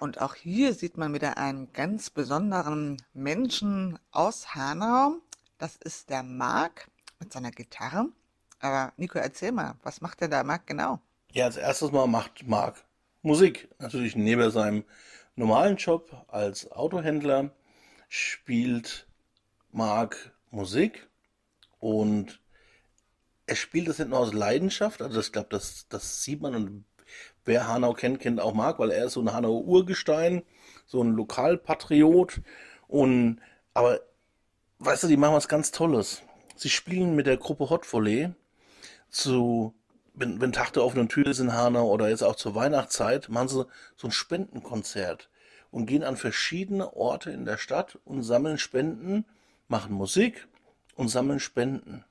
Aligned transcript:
Und 0.00 0.20
auch 0.20 0.34
hier 0.34 0.74
sieht 0.74 0.96
man 0.96 1.14
wieder 1.14 1.38
einen 1.38 1.72
ganz 1.72 2.10
besonderen 2.10 3.00
Menschen 3.14 3.98
aus 4.10 4.54
Hanau. 4.56 5.18
Das 5.58 5.76
ist 5.76 6.10
der 6.10 6.24
Marc 6.24 6.90
mit 7.20 7.32
seiner 7.32 7.52
Gitarre. 7.52 8.08
Aber 8.58 8.92
Nico, 8.96 9.18
erzähl 9.18 9.52
mal, 9.52 9.76
was 9.84 10.00
macht 10.00 10.20
denn 10.20 10.30
der 10.30 10.42
Marc 10.42 10.66
genau? 10.66 11.00
Ja, 11.32 11.44
als 11.44 11.56
erstes 11.56 11.92
Mal 11.92 12.08
macht 12.08 12.48
Marc 12.48 12.84
Musik. 13.22 13.68
Natürlich 13.78 14.16
neben 14.16 14.50
seinem 14.50 14.84
normalen 15.36 15.76
Job 15.76 16.26
als 16.26 16.72
Autohändler 16.72 17.54
spielt 18.08 19.06
Marc 19.70 20.32
Musik 20.50 21.08
und 21.78 22.40
er 23.46 23.56
spielt 23.56 23.86
das 23.86 23.98
nicht 23.98 24.08
nur 24.08 24.18
aus 24.18 24.32
Leidenschaft, 24.32 25.02
also 25.02 25.20
ich 25.20 25.32
glaube, 25.32 25.48
das, 25.50 25.86
das 25.88 26.22
sieht 26.22 26.40
man 26.40 26.54
und 26.54 26.84
wer 27.44 27.68
Hanau 27.68 27.92
kennt, 27.92 28.20
kennt 28.20 28.40
auch 28.40 28.54
Marc, 28.54 28.78
weil 28.78 28.90
er 28.90 29.06
ist 29.06 29.14
so 29.14 29.20
ein 29.20 29.32
Hanauer 29.32 29.64
Urgestein, 29.64 30.42
so 30.86 31.02
ein 31.02 31.12
Lokalpatriot 31.12 32.40
und 32.88 33.40
aber 33.74 34.00
weißt 34.78 35.04
du, 35.04 35.08
die 35.08 35.16
machen 35.16 35.34
was 35.34 35.48
ganz 35.48 35.70
Tolles. 35.70 36.22
Sie 36.56 36.70
spielen 36.70 37.14
mit 37.14 37.26
der 37.26 37.36
Gruppe 37.36 37.70
Hot 37.70 37.90
Volley 37.92 38.30
zu 39.08 39.74
wenn, 40.14 40.40
wenn 40.40 40.52
Tag 40.52 40.72
der 40.72 40.84
offenen 40.84 41.08
Tür 41.08 41.26
ist 41.26 41.38
in 41.38 41.52
Hanau 41.52 41.88
oder 41.88 42.08
jetzt 42.08 42.22
auch 42.22 42.36
zur 42.36 42.54
Weihnachtszeit, 42.54 43.28
machen 43.28 43.48
sie 43.48 43.66
so 43.96 44.08
ein 44.08 44.12
Spendenkonzert 44.12 45.30
und 45.70 45.86
gehen 45.86 46.02
an 46.02 46.16
verschiedene 46.16 46.94
Orte 46.94 47.30
in 47.30 47.44
der 47.44 47.58
Stadt 47.58 47.98
und 48.04 48.22
sammeln 48.22 48.58
Spenden, 48.58 49.24
machen 49.68 49.94
Musik 49.94 50.48
und 50.94 51.08
sammeln 51.08 51.40
Spenden. 51.40 52.04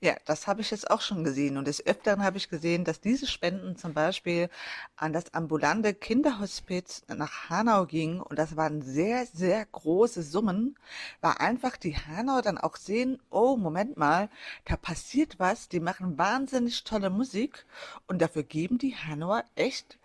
Ja, 0.00 0.14
das 0.26 0.46
habe 0.46 0.60
ich 0.60 0.70
jetzt 0.70 0.92
auch 0.92 1.00
schon 1.00 1.24
gesehen. 1.24 1.56
Und 1.56 1.66
des 1.66 1.84
Öfteren 1.84 2.22
habe 2.22 2.36
ich 2.36 2.48
gesehen, 2.48 2.84
dass 2.84 3.00
diese 3.00 3.26
Spenden 3.26 3.76
zum 3.76 3.94
Beispiel 3.94 4.48
an 4.96 5.12
das 5.12 5.34
ambulante 5.34 5.92
Kinderhospiz 5.92 7.02
nach 7.08 7.50
Hanau 7.50 7.84
gingen. 7.84 8.20
Und 8.20 8.38
das 8.38 8.56
waren 8.56 8.80
sehr, 8.80 9.26
sehr 9.26 9.66
große 9.66 10.22
Summen, 10.22 10.76
weil 11.20 11.34
einfach 11.38 11.76
die 11.76 11.96
Hanau 11.96 12.42
dann 12.42 12.58
auch 12.58 12.76
sehen, 12.76 13.18
oh, 13.30 13.56
Moment 13.56 13.96
mal, 13.96 14.28
da 14.66 14.76
passiert 14.76 15.40
was. 15.40 15.68
Die 15.68 15.80
machen 15.80 16.16
wahnsinnig 16.16 16.84
tolle 16.84 17.10
Musik. 17.10 17.66
Und 18.06 18.22
dafür 18.22 18.44
geben 18.44 18.78
die 18.78 18.94
Hanauer 18.94 19.42
echt 19.56 19.98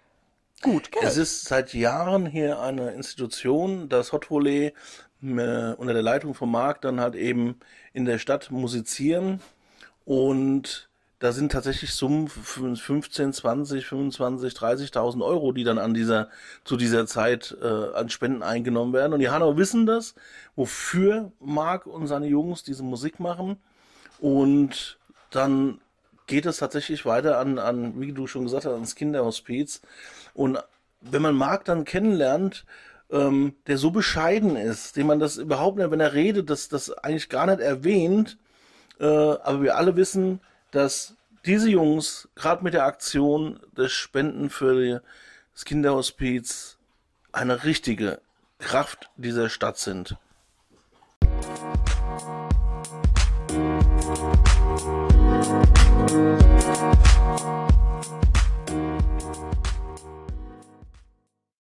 gut 0.64 0.91
Geld. 0.91 1.05
Es 1.05 1.17
ist 1.17 1.45
seit 1.45 1.71
Jahren 1.75 2.25
hier 2.25 2.59
eine 2.59 2.91
Institution, 2.94 3.89
das 3.89 4.11
Hot 4.11 4.31
Volley 4.31 4.73
äh, 5.21 5.73
unter 5.73 5.94
der 5.94 6.02
Leitung 6.02 6.33
von 6.33 6.49
Marc 6.49 6.81
dann 6.81 6.99
halt 6.99 7.14
eben 7.14 7.59
in 7.94 8.05
der 8.05 8.17
Stadt 8.17 8.49
musizieren 8.49 9.39
und 10.05 10.89
da 11.23 11.31
sind 11.31 11.53
tatsächlich 11.53 11.93
Summen 11.93 12.27
15, 12.27 13.31
20, 13.31 13.85
25, 13.85 14.53
30.000 14.53 15.23
Euro, 15.23 15.53
die 15.53 15.63
dann 15.63 15.77
an 15.77 15.93
dieser, 15.93 16.27
zu 16.65 16.75
dieser 16.75 17.07
Zeit 17.07 17.55
äh, 17.61 17.65
an 17.65 18.09
Spenden 18.09 18.43
eingenommen 18.43 18.91
werden. 18.91 19.13
Und 19.13 19.19
die 19.19 19.29
Hanau 19.29 19.55
wissen 19.55 19.85
das, 19.85 20.15
wofür 20.57 21.31
Marc 21.39 21.87
und 21.87 22.07
seine 22.07 22.27
Jungs 22.27 22.63
diese 22.63 22.83
Musik 22.83 23.21
machen. 23.21 23.55
Und 24.19 24.97
dann 25.29 25.79
geht 26.27 26.45
es 26.45 26.57
tatsächlich 26.57 27.05
weiter 27.05 27.37
an, 27.37 27.57
an, 27.57 28.01
wie 28.01 28.11
du 28.11 28.27
schon 28.27 28.43
gesagt 28.43 28.65
hast, 28.65 28.73
ans 28.73 28.95
Kinderhospiz. 28.95 29.81
Und 30.33 30.59
wenn 30.99 31.21
man 31.21 31.35
Marc 31.35 31.63
dann 31.63 31.85
kennenlernt, 31.85 32.65
ähm, 33.09 33.55
der 33.67 33.77
so 33.77 33.91
bescheiden 33.91 34.57
ist, 34.57 34.97
dem 34.97 35.07
man 35.07 35.21
das 35.21 35.37
überhaupt 35.37 35.77
nicht, 35.77 35.89
wenn 35.89 36.01
er 36.01 36.13
redet, 36.13 36.49
das, 36.49 36.67
das 36.67 36.91
eigentlich 36.91 37.29
gar 37.29 37.45
nicht 37.45 37.61
erwähnt, 37.61 38.37
äh, 39.03 39.05
aber 39.43 39.61
wir 39.61 39.75
alle 39.75 39.97
wissen, 39.97 40.39
dass 40.71 41.15
diese 41.45 41.69
Jungs 41.69 42.30
gerade 42.36 42.64
mit 42.64 42.73
der 42.73 42.86
Aktion 42.86 43.59
des 43.75 43.91
Spenden 43.91 44.49
für 44.49 45.02
das 45.53 45.65
Kinderhospiz 45.65 46.77
eine 47.33 47.65
richtige 47.65 48.21
Kraft 48.59 49.09
dieser 49.17 49.49
Stadt 49.49 49.77
sind. 49.77 50.15
Musik 55.99 56.62